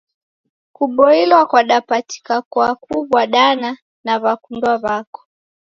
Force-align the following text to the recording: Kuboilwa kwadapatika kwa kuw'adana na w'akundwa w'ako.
Kuboilwa 0.75 1.41
kwadapatika 1.49 2.35
kwa 2.51 2.67
kuw'adana 2.83 3.69
na 4.05 4.13
w'akundwa 4.21 4.71
w'ako. 4.83 5.21